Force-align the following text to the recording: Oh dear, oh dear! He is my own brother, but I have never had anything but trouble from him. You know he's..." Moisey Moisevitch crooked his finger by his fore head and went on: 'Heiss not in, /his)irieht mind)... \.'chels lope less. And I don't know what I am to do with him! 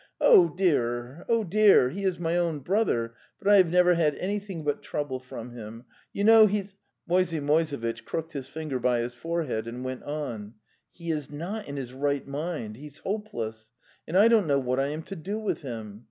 Oh 0.19 0.49
dear, 0.49 1.27
oh 1.29 1.43
dear! 1.43 1.91
He 1.91 2.03
is 2.05 2.17
my 2.17 2.35
own 2.35 2.61
brother, 2.61 3.13
but 3.37 3.47
I 3.47 3.57
have 3.57 3.69
never 3.69 3.93
had 3.93 4.15
anything 4.15 4.63
but 4.63 4.81
trouble 4.81 5.19
from 5.19 5.51
him. 5.51 5.85
You 6.11 6.23
know 6.23 6.47
he's..." 6.47 6.73
Moisey 7.07 7.39
Moisevitch 7.39 8.03
crooked 8.03 8.31
his 8.33 8.47
finger 8.47 8.79
by 8.79 9.01
his 9.01 9.13
fore 9.13 9.43
head 9.43 9.67
and 9.67 9.85
went 9.85 10.01
on: 10.01 10.55
'Heiss 10.91 11.29
not 11.29 11.67
in, 11.67 11.75
/his)irieht 11.75 12.25
mind)... 12.25 12.77
\.'chels 12.77 12.99
lope 13.05 13.31
less. 13.31 13.69
And 14.07 14.17
I 14.17 14.27
don't 14.27 14.47
know 14.47 14.57
what 14.57 14.79
I 14.79 14.87
am 14.87 15.03
to 15.03 15.15
do 15.15 15.37
with 15.37 15.61
him! 15.61 15.99